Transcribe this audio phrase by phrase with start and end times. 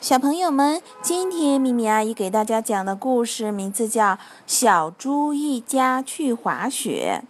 [0.00, 4.12] 小朋友们，今天咪咪阿姨给大家讲的故事名字叫
[4.46, 7.22] 《小猪一家去滑雪》。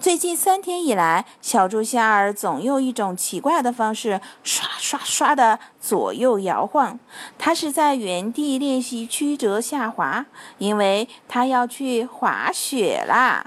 [0.00, 6.98] 最近三天以来，小猪夏尔总用一种奇怪的方式刷刷刷的左右摇晃。
[7.36, 10.24] 他是在原地练习曲折下滑，
[10.56, 13.44] 因为他要去滑雪啦。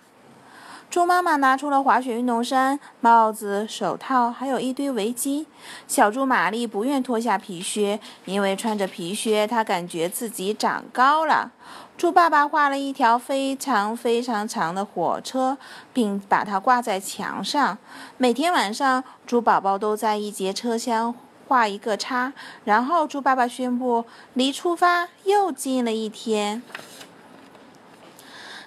[0.95, 5.45] 猪妈妈拿出了滑雪运动衫、帽子、手套，还有一堆围巾。
[5.89, 11.51] 小猪玛丽不愿脱下皮靴，因为穿着皮靴，她感觉自己长高了。
[11.97, 15.57] 猪爸爸画了一条非常非常长的火车，
[15.91, 17.77] 并把它挂在墙上。
[18.15, 21.13] 每天晚上，猪宝宝都在一节车厢
[21.49, 22.31] 画一个叉，
[22.63, 26.63] 然后猪爸爸宣布，离出发又近了一天。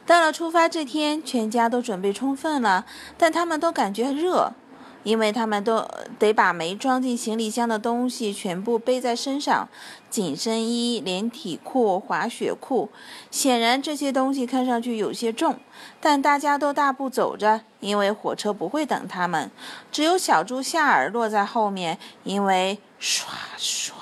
[0.09, 2.87] 到了出发这天，全家都准备充分了，
[3.19, 4.55] 但他们都感觉热，
[5.03, 5.87] 因为他们都
[6.19, 9.69] 得把没装进行李箱的东西全部背在身上：
[10.09, 12.89] 紧身衣、连体裤、滑雪裤。
[13.31, 15.61] 显然这些东西看上去有些重，
[16.01, 19.51] 但大家都大步走着，因为火车不会等他们。
[19.93, 23.95] 只有小猪夏尔落在后面，因为刷刷，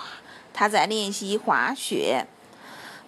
[0.55, 2.29] 他在练习滑雪。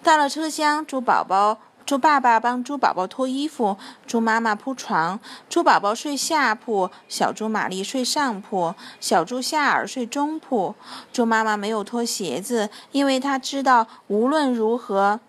[0.02, 1.60] 到了车厢，猪宝宝。
[1.88, 10.74] 猪爸爸帮猪宝宝脱衣服，猪妈妈铺床，猪宝宝睡下铺，小猪玛丽睡上铺，小猪夏尔睡中铺。
[11.14, 15.20] 猪妈妈没有脱鞋子，因为她知道无论如何。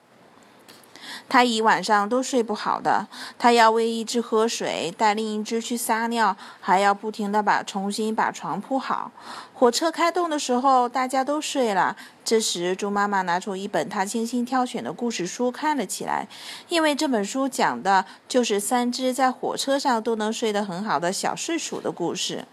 [1.27, 3.07] 他一晚上都睡不好的，
[3.37, 9.11] 他要喂一只喝水，带另一只去撒尿，还要不停地把重新把床铺好。
[9.53, 11.95] 火车开动的时候，大家都睡了。
[12.23, 16.27] 这时，猪妈妈拿出一本她精心挑选的故事书看了起来，
[16.69, 22.45] 因为这本书讲的就是三只在火车上都能睡得很好的小睡鼠的故事。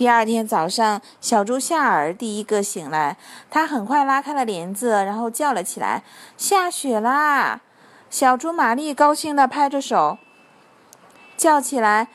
[0.00, 3.18] 第二天早上，小猪夏尔第一个醒来，
[3.50, 6.02] 他很快拉开了帘子，然后叫了起来
[6.38, 7.60] ：“下雪啦！”
[8.08, 10.16] 小猪玛丽高兴地拍着手，
[11.36, 12.08] 叫起来。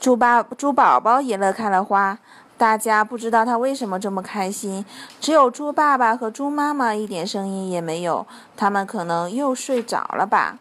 [0.00, 2.18] 猪爸、猪宝宝也乐开了花。
[2.56, 4.86] 大家不知道他为什么这么开心，
[5.20, 8.26] 只有猪爸爸和猪妈妈一点声音也没有。
[8.56, 10.56] 他们可能又睡着了吧。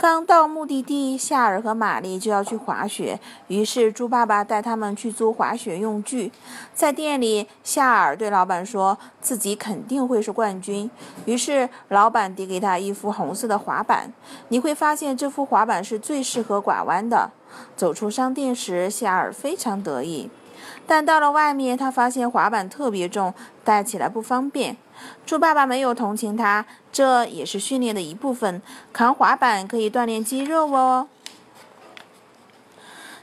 [0.00, 6.32] 刚到目的地，夏尔和玛丽就要去滑雪，于是猪爸爸带他们去租滑雪用具。
[6.72, 10.90] 在店里，夏尔对老板说自己肯定会是冠军，
[11.26, 14.10] 于是老板递给他一副红色的滑板。
[14.48, 17.32] 你会发现这副滑板是最适合拐弯的。
[17.76, 20.30] 走出商店时，夏尔非常得意。
[20.86, 23.32] 但到了外面，他发现滑板特别重，
[23.64, 24.76] 带起来不方便。
[25.24, 28.60] 猪爸爸没有同情他，这也是训练的一部分。
[28.92, 31.08] 扛滑板可以锻炼肌肉哦。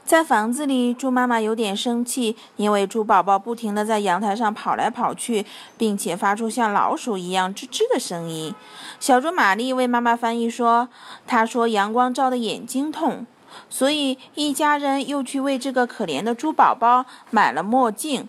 [0.04, 5.44] 在房子里，猪妈妈有点生气，因为猪宝宝不停地在阳台上跑来跑去，
[5.76, 8.54] 并且发出像老鼠一样吱吱的声音。
[8.98, 10.88] 小猪玛丽为妈妈翻译说
[11.28, 13.26] ：“她说阳光照得眼睛痛。”
[13.68, 18.28] 所以，一家人又去为这个可怜的猪宝宝买了墨镜。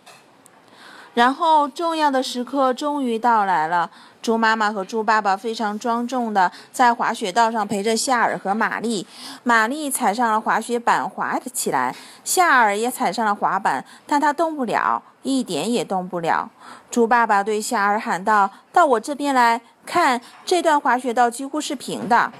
[1.15, 3.89] 然后，重要的时刻终于到来了。
[4.21, 9.07] 猪妈妈和猪爸爸非常庄重地在滑雪道上陪着夏尔和玛丽。
[9.43, 11.95] 玛丽踩上了滑雪板，滑了起来。
[12.23, 16.49] 夏尔也踩上了滑板，但他动不了，一点也动不了。
[16.91, 22.31] 猪爸爸对夏尔喊道：“到我这边来看，这段滑雪道几乎是平的。”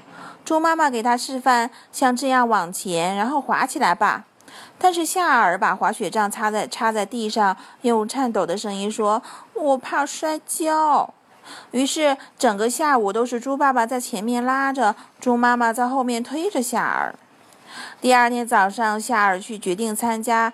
[0.50, 4.26] 猪妈妈给他示范，像这样往前，然后滑起来吧。
[4.80, 9.22] 但是夏尔把滑雪杖插在插在地上，用颤抖的声音说
[9.54, 11.14] ：“我怕摔跤。”
[11.70, 17.14] 于是整个下午都是猪爸爸在前面拉着，猪妈妈在后面推着夏尔。
[18.02, 20.52] 第二天早上，夏尔去决定参加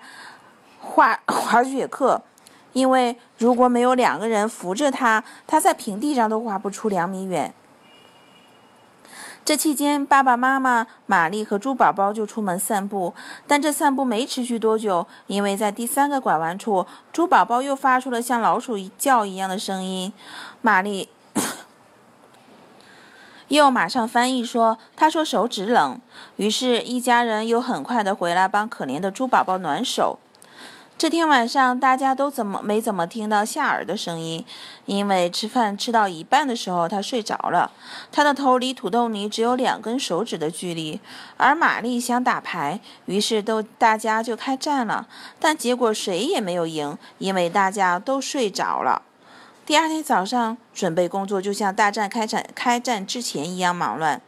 [0.78, 2.20] 滑滑雪课，
[2.74, 7.54] 因为如果没有两个人扶着他，他在平地上都滑不出两米远。
[9.46, 13.14] 这期间，爸爸妈妈、玛丽和猪宝宝就出门散步，
[13.46, 20.12] 但这散步没持续多久，因为在第三个拐弯处，猪宝宝又发出了像老鼠叫一样的声音。
[20.62, 21.08] 玛丽
[23.46, 26.00] 又马上翻译说：“他说手指冷。”
[26.34, 30.18] 于是，一家人又很快的回来帮可怜的猪宝宝暖手。
[30.98, 34.42] 这天晚上，大家都怎么没怎么听到夏尔的声音，
[34.86, 37.70] 因为吃饭吃到一半的时候，他睡着了。
[38.10, 40.98] 他的头离土豆泥只有两根手指的距离。
[41.36, 45.06] 而玛丽想打牌，于是都大家就开战了，
[45.38, 49.02] 但结果谁也没有赢，因为大家都睡着了。
[49.66, 54.22] 第二天早上，准备工作就像大战开战开战之前一样忙乱。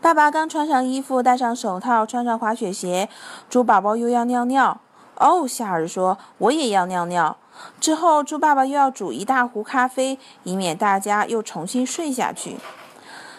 [0.00, 3.08] 爸爸刚穿上衣服，戴上手套，穿上滑雪鞋，
[3.48, 4.80] 猪宝宝又要尿尿。
[5.18, 7.36] 哦，夏尔说：“我也要尿尿。”
[7.80, 12.56] 之后，猪爸爸又要煮一大壶咖啡，以免大家又重新睡下去。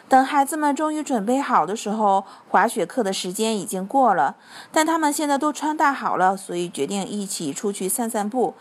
[0.10, 4.36] 等孩子们终于准备好的时候，滑雪课的时间已经过了。
[4.72, 8.56] 但他们现在都穿戴好了，所以决定一起出去散散步。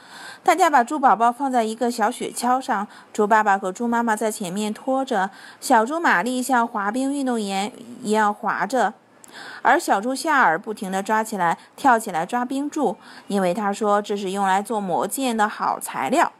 [0.44, 7.72] 大家把猪宝宝放在一个小雪橇上，猪爸爸和猪妈妈在前面拖着，小猪玛丽像滑冰运动员
[8.02, 8.92] 一样滑着，
[9.62, 12.96] 而小猪夏尔不停地抓起来、跳起来抓冰柱，
[13.26, 16.32] 因为他说这是用来做魔剑的好材料。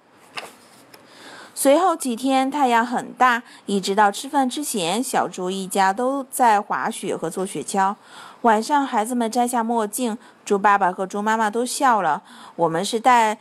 [1.55, 7.97] 随后几天，太阳很大，一直到吃饭之前，小猪一家都在滑雪和坐雪橇。
[8.43, 12.23] 晚上，孩子们摘下墨镜，猪爸爸和猪妈妈都笑了。
[12.55, 13.37] 我们是带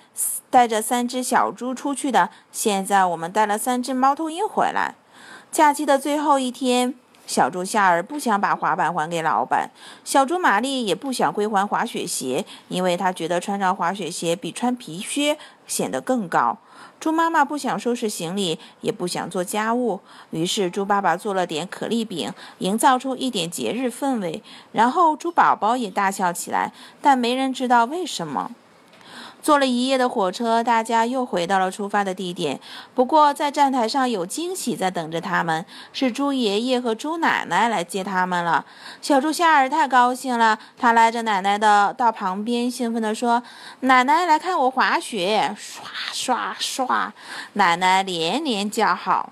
[0.49, 4.95] 带着三只小猪出去的，现在我们带了三只猫头鹰回来。
[5.51, 6.95] 假期的最后一天，
[7.27, 9.69] 小猪夏尔不想把滑板还给老板，
[10.03, 15.37] 小猪玛丽也不想归还滑雪鞋，因为她觉得穿上滑雪鞋比穿皮靴
[15.67, 16.57] 显得更高。
[16.99, 19.99] 猪妈妈不想收拾行李，也不想做家务，
[20.31, 24.41] 于是猪爸爸做了点可丽饼，营造出一点节日氛围。
[24.71, 28.51] 然后猪宝宝也大笑起来，但没人知道为什么。
[29.41, 32.59] 坐了一夜的火车，大家又回到了出发的地点。
[32.93, 38.65] 不过，在站台上有惊喜在等着他们，是猪爷爷和猪奶奶来接他们了。
[39.01, 43.41] 小猪夏尔太高兴了，他拉着奶奶的到旁边，兴奋地说
[43.81, 45.55] ：“奶奶，来看我滑雪！”
[46.13, 47.11] 唰唰唰，
[47.53, 49.31] 奶奶连连叫好。